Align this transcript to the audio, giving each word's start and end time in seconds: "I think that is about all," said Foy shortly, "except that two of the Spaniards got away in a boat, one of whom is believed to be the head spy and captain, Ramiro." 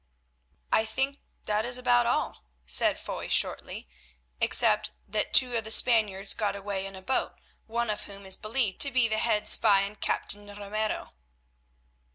"I 0.73 0.83
think 0.83 1.19
that 1.43 1.63
is 1.63 1.77
about 1.77 2.07
all," 2.07 2.43
said 2.65 2.97
Foy 2.97 3.27
shortly, 3.27 3.87
"except 4.39 4.89
that 5.07 5.31
two 5.31 5.55
of 5.55 5.63
the 5.63 5.69
Spaniards 5.69 6.33
got 6.33 6.55
away 6.55 6.87
in 6.87 6.95
a 6.95 7.03
boat, 7.03 7.33
one 7.67 7.91
of 7.91 8.05
whom 8.05 8.25
is 8.25 8.35
believed 8.35 8.81
to 8.81 8.89
be 8.89 9.07
the 9.07 9.19
head 9.19 9.47
spy 9.47 9.81
and 9.81 10.01
captain, 10.01 10.47
Ramiro." 10.47 11.13